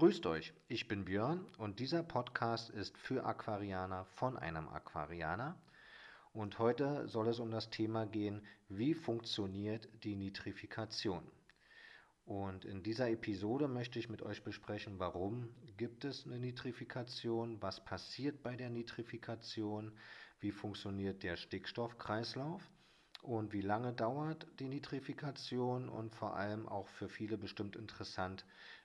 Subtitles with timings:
[0.00, 5.58] Grüßt euch, ich bin Björn und dieser Podcast ist für Aquarianer von einem Aquarianer.
[6.32, 8.40] Und heute soll es um das Thema gehen,
[8.70, 11.22] wie funktioniert die Nitrifikation.
[12.24, 17.84] Und in dieser Episode möchte ich mit euch besprechen, warum gibt es eine Nitrifikation, was
[17.84, 19.92] passiert bei der Nitrifikation,
[20.40, 22.62] wie funktioniert der Stickstoffkreislauf
[23.22, 28.44] und wie lange dauert die Nitrifikation und vor allem auch für viele bestimmt interessant,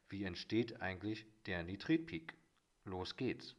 [0.10, 2.36] wie entsteht eigentlich der Nitritpeak.
[2.84, 3.56] Los geht's.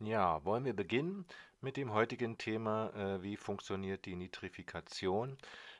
[0.00, 1.26] Ja, wollen wir beginnen
[1.60, 5.36] mit dem heutigen Thema, äh, wie funktioniert die Nitrifikation?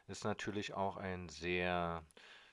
[0.09, 2.05] Ist natürlich auch ein sehr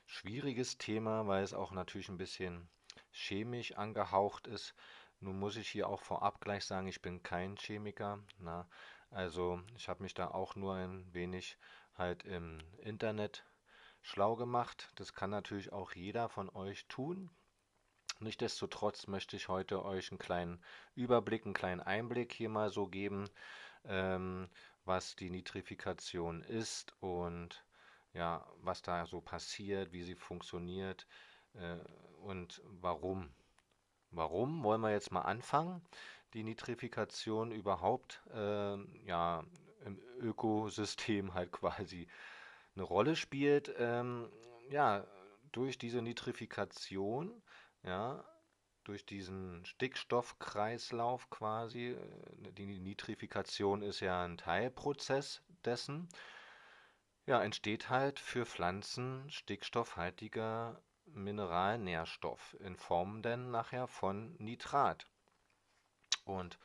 [0.05, 2.69] schwieriges Thema, weil es auch natürlich ein bisschen
[3.11, 4.75] chemisch angehaucht ist.
[5.23, 8.19] Nun muss ich hier auch vorab gleich sagen, ich bin kein Chemiker.
[8.39, 8.67] Na,
[9.09, 11.57] also ich habe mich da auch nur ein wenig
[11.95, 13.45] halt im Internet
[14.01, 14.91] schlau gemacht.
[14.95, 17.29] Das kann natürlich auch jeder von euch tun.
[18.19, 20.61] Nichtsdestotrotz möchte ich heute euch einen kleinen
[20.93, 23.29] Überblick, einen kleinen Einblick hier mal so geben,
[23.85, 24.49] ähm,
[24.83, 27.65] was die Nitrifikation ist und
[28.11, 31.07] ja, was da so passiert, wie sie funktioniert
[31.53, 31.77] äh,
[32.19, 33.33] und warum.
[34.15, 35.81] Warum wollen wir jetzt mal anfangen?
[36.33, 39.43] Die Nitrifikation überhaupt äh, ja,
[39.85, 42.07] im Ökosystem halt quasi
[42.75, 43.73] eine Rolle spielt.
[43.77, 44.29] Ähm,
[44.69, 45.05] ja,
[45.51, 47.41] durch diese Nitrifikation,
[47.83, 48.23] ja,
[48.83, 56.09] durch diesen Stickstoffkreislauf quasi, äh, die Nitrifikation ist ja ein Teilprozess dessen,
[57.25, 60.81] ja, entsteht halt für Pflanzen stickstoffhaltiger
[61.13, 65.07] Mineralnährstoff in Form denn nachher von Nitrat.
[66.25, 66.59] Und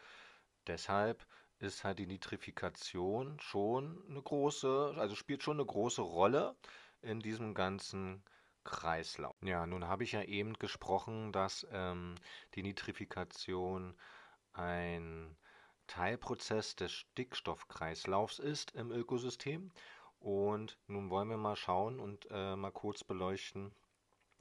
[0.67, 1.27] deshalb
[1.59, 6.57] ist halt die Nitrifikation schon eine große, also spielt schon eine große Rolle
[7.03, 8.23] in diesem ganzen
[8.65, 9.35] Kreislauf.
[9.43, 12.15] Ja, nun habe ich ja eben gesprochen, dass ähm,
[12.55, 13.97] die Nitrifikation
[14.53, 15.37] ein
[15.87, 19.73] Teilprozess des Stickstoffkreislaufs ist im Ökosystem.
[20.21, 23.73] Und nun wollen wir mal schauen und äh, mal kurz beleuchten,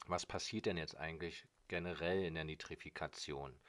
[0.09, 3.59] was passiert denn jetzt eigentlich generell in der Nitrifikation?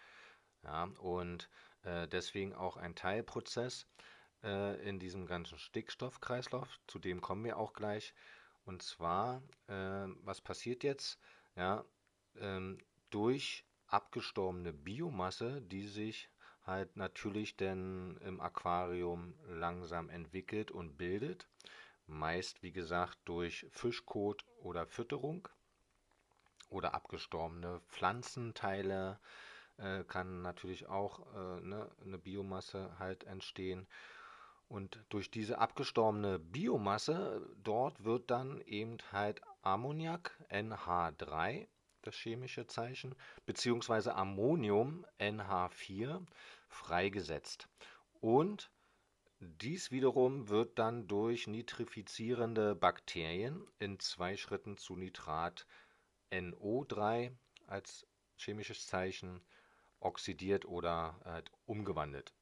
[0.63, 1.49] Ja, und
[1.83, 3.87] äh, deswegen auch ein Teilprozess
[4.43, 8.15] äh, in diesem ganzen Stickstoffkreislauf, zu dem kommen wir auch gleich.
[8.65, 11.19] Und zwar, äh, was passiert jetzt?
[11.57, 11.85] Ja,
[12.37, 12.79] ähm,
[13.11, 16.31] durch abgestorbene Biomasse, die sich
[16.63, 21.49] halt natürlich denn im Aquarium langsam entwickelt und bildet.
[22.07, 25.49] Meist, wie gesagt, durch Fischkot oder Fütterung
[26.71, 29.19] oder abgestorbene Pflanzenteile
[29.79, 33.87] äh, kann natürlich auch äh, ne, eine Biomasse halt entstehen.
[34.69, 41.67] Und durch diese abgestorbene Biomasse, dort wird dann eben halt Ammoniak NH3,
[42.03, 43.15] das chemische Zeichen,
[43.47, 46.27] beziehungsweise Ammonium NH4
[46.69, 47.69] freigesetzt.
[48.21, 48.71] Und
[49.41, 55.65] dies wiederum wird dann durch nitrifizierende Bakterien in zwei Schritten zu Nitrat
[56.31, 57.33] NO3
[57.67, 58.07] als
[58.37, 59.41] chemisches Zeichen
[60.01, 62.33] oxidiert oder halt umgewandelt.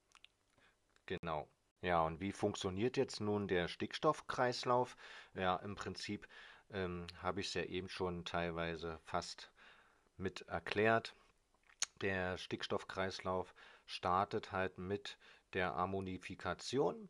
[1.07, 1.49] Genau.
[1.83, 4.97] Ja, und wie funktioniert jetzt nun der Stickstoffkreislauf?
[5.35, 6.27] Ja, im Prinzip
[6.71, 9.51] ähm, habe ich es ja eben schon teilweise fast
[10.17, 11.15] mit erklärt.
[12.01, 13.55] Der Stickstoffkreislauf
[13.87, 15.19] startet halt mit
[15.53, 17.09] der Ammonifikation.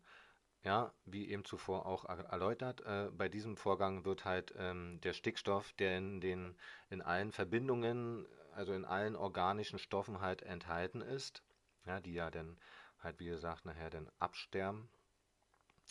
[0.66, 5.72] Ja, wie eben zuvor auch erläutert, äh, bei diesem Vorgang wird halt ähm, der Stickstoff,
[5.74, 6.56] der in den
[6.90, 11.44] in allen Verbindungen, also in allen organischen Stoffen halt enthalten ist,
[11.84, 12.58] ja, die ja dann
[12.98, 14.88] halt wie gesagt nachher dann absterben,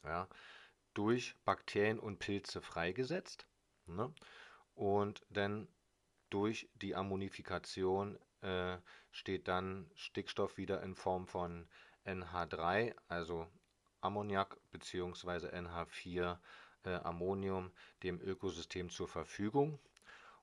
[0.04, 0.28] ja,
[0.94, 3.48] durch Bakterien und Pilze freigesetzt,
[3.86, 4.14] ne?
[4.74, 5.70] Und dann
[6.30, 8.78] durch die Ammonifikation äh,
[9.12, 11.66] steht dann Stickstoff wieder in Form von
[12.04, 13.48] NH3, also
[14.02, 15.48] Ammoniak bzw.
[15.48, 16.38] NH4
[16.84, 17.72] äh, Ammonium
[18.04, 19.80] dem Ökosystem zur Verfügung.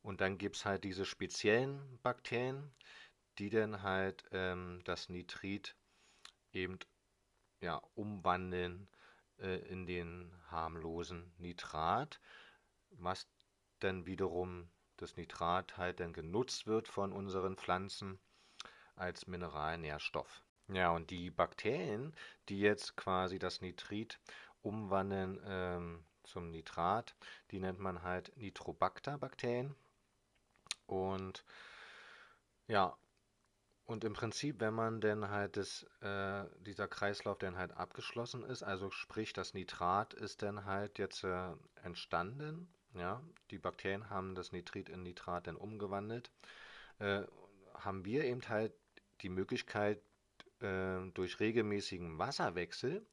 [0.03, 2.73] Und dann gibt es halt diese speziellen Bakterien,
[3.39, 5.77] die dann halt ähm, das Nitrit
[6.53, 6.79] eben
[7.61, 8.89] ja, umwandeln
[9.39, 12.21] äh, in den harmlosen Nitrat,
[12.91, 13.29] was
[13.79, 18.19] dann wiederum das Nitrat halt dann genutzt wird von unseren Pflanzen
[18.97, 20.45] als Mineralnährstoff.
[20.73, 22.15] Ja, und die Bakterien,
[22.49, 24.19] die jetzt quasi das Nitrit
[24.63, 27.15] umwandeln ähm, zum Nitrat,
[27.51, 29.75] die nennt man halt Nitrobacter-Bakterien.
[30.87, 31.45] Und
[32.69, 32.97] ja,
[33.85, 38.63] und im Prinzip, wenn man denn halt das, äh, dieser Kreislauf dann halt abgeschlossen ist,
[38.63, 41.51] also sprich das Nitrat ist dann halt jetzt äh,
[41.83, 46.31] entstanden, ja, die Bakterien haben das Nitrit in Nitrat dann umgewandelt,
[46.99, 47.23] äh,
[47.75, 48.73] haben wir eben halt
[49.23, 50.01] die Möglichkeit
[50.63, 53.05] äh, durch regelmäßigen Wasserwechsel,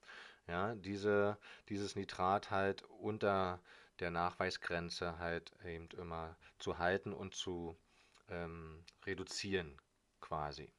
[0.48, 1.38] ja, diese,
[1.70, 3.60] dieses Nitrat halt unter
[4.00, 7.78] der Nachweisgrenze halt eben immer zu halten und zu
[8.30, 9.78] ähm, reduzieren
[10.22, 10.72] quasi.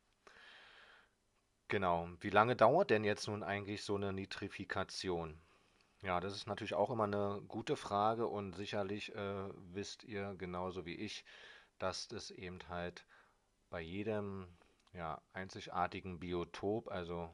[1.69, 2.09] Genau.
[2.21, 5.41] Wie lange dauert denn jetzt nun eigentlich so eine Nitrifikation?
[6.03, 10.87] Ja, das ist natürlich auch immer eine gute Frage und sicherlich äh, wisst ihr genauso
[10.87, 11.25] wie ich,
[11.79, 13.07] dass das eben halt
[13.71, 14.49] bei jedem
[14.93, 17.31] ja, einzigartigen Biotop, also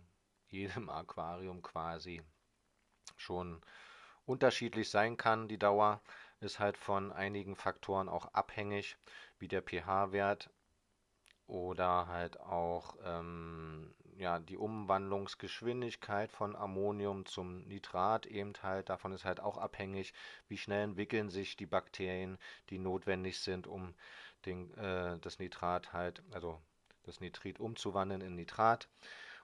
[0.48, 2.22] jedem Aquarium quasi,
[3.16, 3.60] schon
[4.24, 5.48] unterschiedlich sein kann.
[5.48, 6.02] Die Dauer
[6.40, 8.96] ist halt von einigen Faktoren auch abhängig,
[9.38, 10.50] wie der pH-Wert
[11.46, 19.24] oder halt auch ähm, ja, die Umwandlungsgeschwindigkeit von Ammonium zum Nitrat eben halt, davon ist
[19.24, 20.14] halt auch abhängig,
[20.48, 22.38] wie schnell entwickeln sich die Bakterien,
[22.70, 23.94] die notwendig sind, um
[24.44, 26.60] den, äh, das Nitrat halt, also
[27.06, 28.88] das Nitrit umzuwandeln in Nitrat.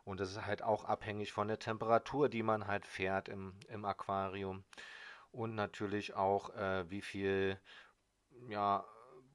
[0.04, 3.84] Und das ist halt auch abhängig von der Temperatur, die man halt fährt im, im
[3.84, 4.64] Aquarium.
[5.30, 7.58] Und natürlich auch, äh, wie viel
[8.48, 8.84] ja,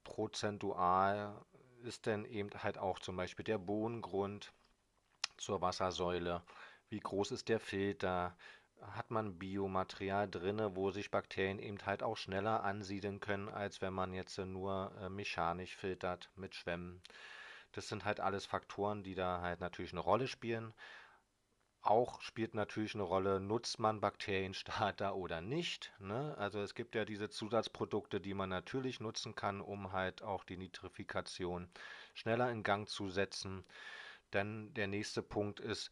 [0.03, 1.35] prozentual
[1.83, 4.53] ist denn eben halt auch zum Beispiel der Bodengrund
[5.37, 6.41] zur Wassersäule?
[6.89, 8.35] Wie groß ist der Filter?
[8.81, 13.93] Hat man Biomaterial drinne, wo sich Bakterien eben halt auch schneller ansiedeln können, als wenn
[13.93, 17.01] man jetzt nur äh, mechanisch filtert mit Schwämmen?
[17.71, 20.73] Das sind halt alles Faktoren, die da halt natürlich eine Rolle spielen.
[21.81, 25.93] Auch spielt natürlich eine Rolle, nutzt man Bakterienstarter oder nicht.
[25.99, 26.35] Ne?
[26.37, 30.57] Also es gibt ja diese Zusatzprodukte, die man natürlich nutzen kann, um halt auch die
[30.57, 31.69] Nitrifikation
[32.13, 33.63] schneller in Gang zu setzen.
[34.31, 35.91] Dann der nächste Punkt ist,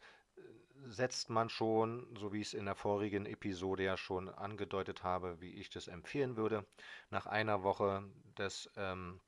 [0.84, 5.40] setzt man schon, so wie ich es in der vorigen Episode ja schon angedeutet habe,
[5.40, 6.66] wie ich das empfehlen würde,
[7.10, 8.04] nach einer Woche
[8.38, 9.20] des ähm,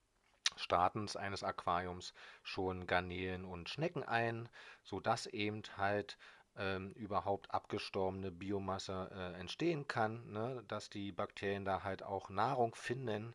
[0.57, 4.49] Startens eines Aquariums schon Garnelen und Schnecken ein,
[4.83, 6.19] sodass eben halt
[6.57, 10.65] ähm, überhaupt abgestorbene Biomasse äh, entstehen kann, ne?
[10.69, 13.35] dass die Bakterien da halt auch Nahrung finden.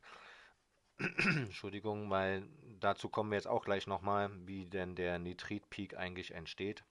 [1.00, 2.48] Entschuldigung, weil
[2.80, 6.84] dazu kommen wir jetzt auch gleich nochmal, wie denn der Nitritpeak eigentlich entsteht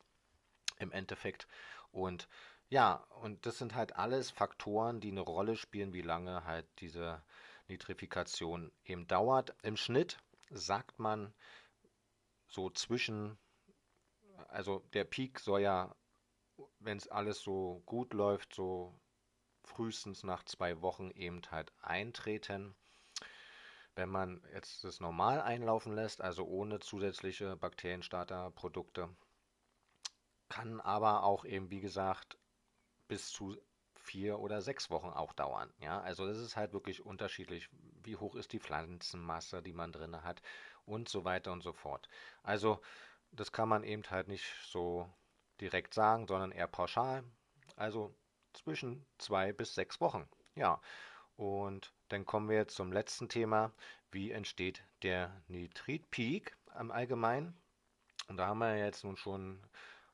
[0.79, 1.47] im Endeffekt.
[1.93, 2.29] Und
[2.71, 7.23] ja, und das sind halt alles Faktoren, die eine Rolle spielen, wie lange halt diese
[7.73, 9.55] Nitrifikation eben dauert.
[9.63, 10.19] Im Schnitt
[10.51, 11.33] sagt man
[12.47, 13.39] so zwischen,
[14.49, 15.95] also der Peak soll ja
[16.81, 18.95] wenn es alles so gut läuft, so
[19.65, 22.75] frühestens nach zwei Wochen eben halt eintreten.
[23.95, 29.15] Wenn man jetzt das normal einlaufen lässt, also ohne zusätzliche Bakterienstarterprodukte,
[30.49, 32.39] kann aber auch eben, wie gesagt,
[33.09, 33.57] bis zu
[34.03, 35.73] vier oder sechs Wochen auch dauern.
[35.81, 37.69] Ja, also das ist halt wirklich unterschiedlich.
[38.03, 40.43] Wie hoch ist die Pflanzenmasse, die man drin hat
[40.85, 42.09] und so weiter und so fort.
[42.43, 42.81] Also
[43.31, 45.09] das kann man eben halt nicht so
[45.61, 47.25] direkt sagen, sondern eher pauschal.
[47.77, 48.15] Also
[48.53, 50.29] zwischen zwei bis sechs Wochen.
[50.55, 50.81] Ja,
[51.37, 53.73] und dann kommen wir jetzt zum letzten Thema.
[54.11, 57.57] Wie entsteht der Nitritpeak im Allgemeinen?
[58.29, 59.61] Und da haben wir jetzt nun schon,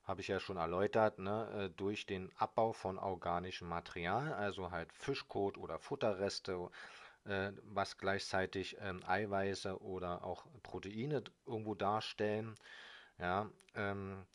[0.09, 4.91] habe ich ja schon erläutert, ne, äh, durch den Abbau von organischem Material, also halt
[4.95, 6.71] Fischkot oder Futterreste,
[7.25, 12.57] äh, was gleichzeitig ähm, Eiweiße oder auch Proteine irgendwo darstellen.
[13.19, 14.27] Ja, ähm,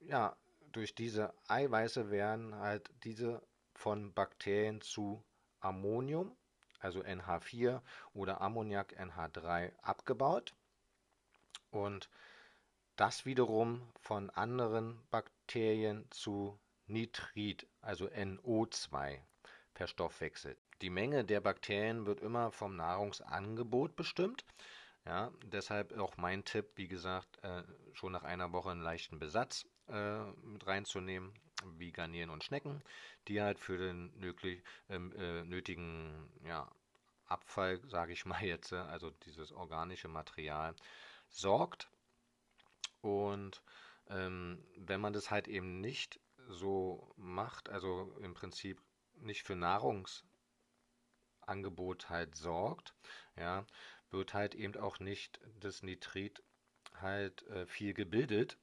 [0.00, 0.34] ja,
[0.72, 3.42] durch diese Eiweiße werden halt diese
[3.74, 5.22] von Bakterien zu
[5.60, 6.34] Ammonium,
[6.80, 7.82] also NH4
[8.14, 10.54] oder Ammoniak NH3 abgebaut
[11.70, 12.08] und
[12.96, 19.18] das wiederum von anderen Bakterien zu Nitrit, also NO2,
[19.74, 20.58] verstoffwechselt.
[20.82, 24.44] Die Menge der Bakterien wird immer vom Nahrungsangebot bestimmt.
[25.04, 27.62] Ja, deshalb auch mein Tipp, wie gesagt, äh,
[27.92, 31.32] schon nach einer Woche einen leichten Besatz äh, mit reinzunehmen,
[31.78, 32.82] wie Garnelen und Schnecken,
[33.28, 36.68] die halt für den nötig, ähm, äh, nötigen ja,
[37.26, 40.74] Abfall, sage ich mal jetzt, äh, also dieses organische Material,
[41.28, 41.88] sorgt.
[43.00, 43.62] Und
[44.08, 48.80] ähm, wenn man das halt eben nicht so macht, also im Prinzip
[49.14, 52.94] nicht für Nahrungsangebot halt sorgt,
[53.36, 53.66] ja,
[54.10, 56.42] wird halt eben auch nicht das Nitrit
[57.00, 58.58] halt äh, viel gebildet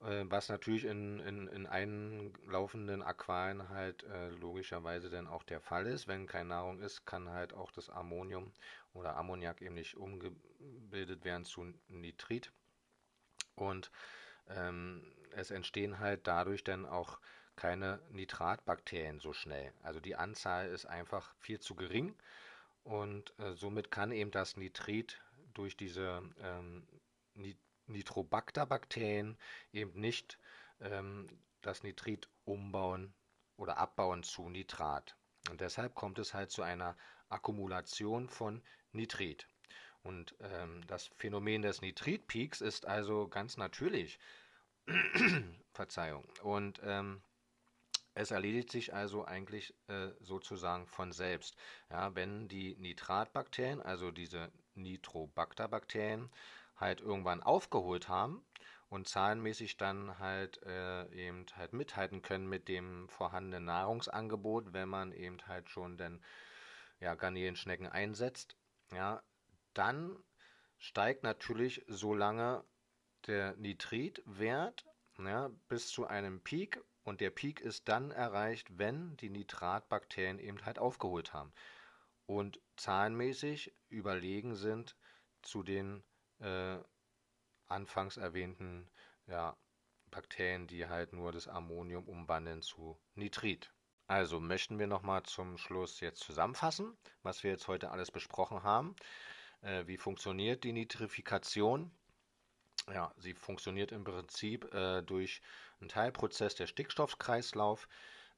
[0.00, 5.86] äh, was natürlich in, in, in einlaufenden Aquarien halt äh, logischerweise dann auch der Fall
[5.86, 6.08] ist.
[6.08, 8.52] Wenn keine Nahrung ist, kann halt auch das Ammonium
[8.92, 12.52] oder Ammoniak eben nicht umgebildet werden zu Nitrit.
[13.56, 13.90] Und
[14.48, 17.18] ähm, es entstehen halt dadurch dann auch
[17.56, 19.72] keine Nitratbakterien so schnell.
[19.82, 22.14] Also die Anzahl ist einfach viel zu gering
[22.84, 25.20] und äh, somit kann eben das Nitrit
[25.54, 26.86] durch diese ähm,
[27.86, 29.38] Nitrobacter-Bakterien
[29.72, 30.38] eben nicht
[30.80, 31.28] ähm,
[31.62, 33.14] das Nitrit umbauen
[33.56, 35.16] oder abbauen zu Nitrat.
[35.50, 36.96] Und deshalb kommt es halt zu einer
[37.28, 39.48] Akkumulation von Nitrit.
[40.06, 44.18] Und ähm, das Phänomen des Nitritpeaks ist also ganz natürlich.
[45.72, 46.24] Verzeihung.
[46.42, 47.20] Und ähm,
[48.14, 51.56] es erledigt sich also eigentlich äh, sozusagen von selbst.
[51.90, 56.30] Ja, wenn die Nitratbakterien, also diese Nitrobacter-Bakterien,
[56.76, 58.44] halt irgendwann aufgeholt haben
[58.88, 65.12] und zahlenmäßig dann halt äh, eben halt mithalten können mit dem vorhandenen Nahrungsangebot, wenn man
[65.12, 66.22] eben halt schon dann
[67.00, 68.56] ja, Garnelenschnecken einsetzt,
[68.92, 69.22] ja,
[69.78, 70.16] dann
[70.78, 72.64] steigt natürlich so lange
[73.26, 74.84] der Nitritwert
[75.18, 80.64] ja, bis zu einem Peak und der Peak ist dann erreicht, wenn die Nitratbakterien eben
[80.64, 81.52] halt aufgeholt haben
[82.26, 84.96] und zahlenmäßig überlegen sind
[85.42, 86.02] zu den
[86.40, 86.78] äh,
[87.68, 88.90] anfangs erwähnten
[89.26, 89.56] ja,
[90.10, 93.72] Bakterien, die halt nur das Ammonium umwandeln zu Nitrit.
[94.08, 98.94] Also möchten wir nochmal zum Schluss jetzt zusammenfassen, was wir jetzt heute alles besprochen haben.
[99.62, 101.90] Äh, wie funktioniert die Nitrifikation?
[102.92, 105.42] Ja, sie funktioniert im Prinzip äh, durch
[105.80, 107.88] einen Teilprozess der Stickstoffkreislauf.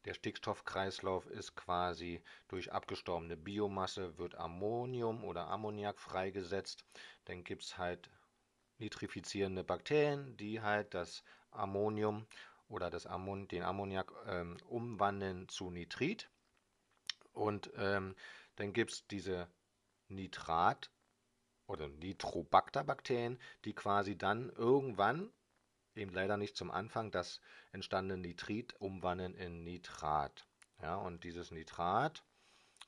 [0.05, 6.85] Der Stickstoffkreislauf ist quasi durch abgestorbene Biomasse wird Ammonium oder Ammoniak freigesetzt.
[7.27, 8.09] Dann gibt es halt
[8.79, 12.27] nitrifizierende Bakterien, die halt das Ammonium
[12.69, 16.31] oder das Ammon den Ammoniak ähm, umwandeln zu Nitrit.
[17.33, 18.15] Und ähm,
[18.57, 19.49] dann gibt es diese
[20.09, 20.91] Nitrat-
[21.69, 25.31] oder Nitrobacter-Bakterien, die quasi dann irgendwann,
[25.95, 27.41] eben leider nicht zum Anfang, das
[27.73, 30.47] entstandene Nitrit umwandeln in Nitrat.
[30.83, 32.25] Ja, und dieses Nitrat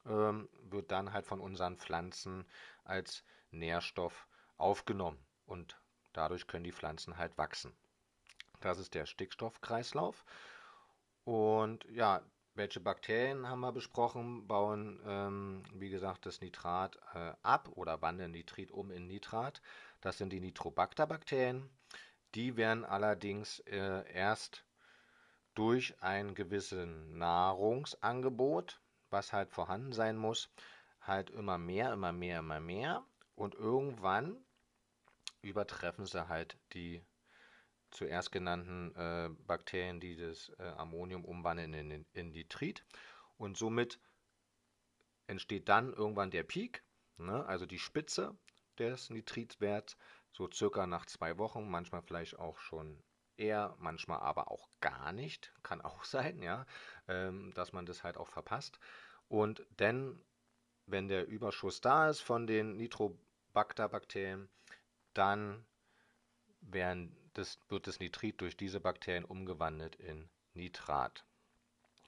[0.07, 2.47] ähm, wird dann halt von unseren Pflanzen
[2.85, 5.81] als Nährstoff aufgenommen und
[6.13, 7.77] dadurch können die Pflanzen halt wachsen.
[8.61, 10.25] Das ist der Stickstoffkreislauf.
[11.25, 12.23] Und ja,
[12.61, 18.33] welche Bakterien haben wir besprochen, bauen, ähm, wie gesagt, das Nitrat äh, ab oder wandeln
[18.33, 19.63] Nitrit um in Nitrat.
[20.03, 21.71] Das sind die Nitrobacter-Bakterien.
[22.35, 24.67] Die werden allerdings äh, erst
[25.55, 30.51] durch ein gewisses Nahrungsangebot, was halt vorhanden sein muss,
[31.01, 33.03] halt immer mehr, immer mehr, immer mehr.
[33.37, 34.37] Und irgendwann
[35.41, 37.01] übertreffen sie halt die
[37.91, 42.85] zuerst genannten äh, Bakterien, die das äh, Ammonium umwandeln in, in Nitrit.
[43.37, 43.99] Und somit
[45.27, 46.83] entsteht dann irgendwann der Peak,
[47.17, 48.37] ne, also die Spitze
[48.79, 49.97] des Nitritwerts,
[50.33, 53.03] so circa nach zwei Wochen, manchmal vielleicht auch schon
[53.37, 56.67] eher, manchmal aber auch gar nicht, kann auch sein, ja,
[57.09, 58.79] ähm, dass man das halt auch verpasst.
[59.29, 60.21] Und denn,
[60.87, 64.49] wenn der Überschuss da ist von den Nitrobacter-Bakterien,
[65.15, 65.65] dann
[66.61, 71.25] werden das, wird das Nitrit durch diese Bakterien umgewandelt in Nitrat.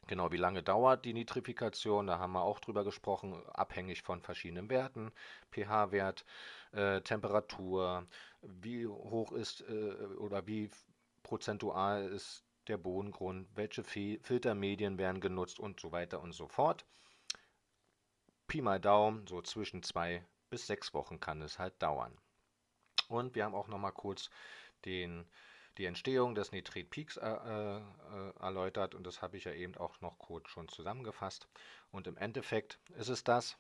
[0.08, 2.08] Genau, wie lange dauert die Nitrifikation?
[2.08, 5.12] Da haben wir auch drüber gesprochen, abhängig von verschiedenen Werten,
[5.52, 6.24] pH-Wert,
[6.72, 8.06] äh, Temperatur,
[8.42, 10.70] wie hoch ist äh, oder wie
[11.22, 16.84] prozentual ist der Bodengrund, welche Filtermedien werden genutzt und so weiter und so fort.
[18.48, 22.16] Pi mal Daumen, so zwischen zwei bis sechs Wochen kann es halt dauern.
[23.08, 24.30] Und wir haben auch noch mal kurz
[24.84, 25.26] den,
[25.78, 27.80] die Entstehung des Nitritpeaks äh, äh,
[28.40, 31.48] erläutert und das habe ich ja eben auch noch kurz schon zusammengefasst.
[31.90, 33.56] Und im Endeffekt ist es das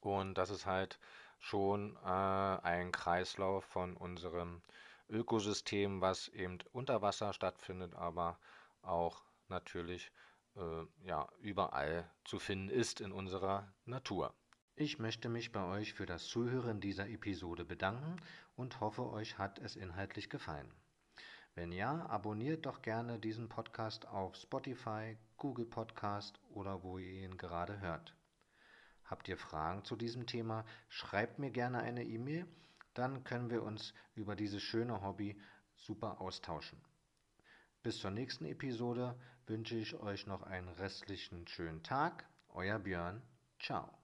[0.00, 0.98] und das ist halt
[1.38, 4.62] schon äh, ein Kreislauf von unserem
[5.08, 8.38] Ökosystem, was eben unter Wasser stattfindet, aber
[8.82, 10.10] auch natürlich
[10.56, 14.34] äh, ja, überall zu finden ist in unserer Natur.
[14.76, 18.16] Ich möchte mich bei euch für das Zuhören dieser Episode bedanken
[18.56, 20.68] und hoffe, euch hat es inhaltlich gefallen.
[21.54, 27.36] Wenn ja, abonniert doch gerne diesen Podcast auf Spotify, Google Podcast oder wo ihr ihn
[27.36, 28.16] gerade hört.
[29.04, 32.44] Habt ihr Fragen zu diesem Thema, schreibt mir gerne eine E-Mail,
[32.94, 35.40] dann können wir uns über dieses schöne Hobby
[35.76, 36.80] super austauschen.
[37.84, 39.16] Bis zur nächsten Episode
[39.46, 42.28] wünsche ich euch noch einen restlichen schönen Tag.
[42.48, 43.22] Euer Björn.
[43.60, 44.03] Ciao.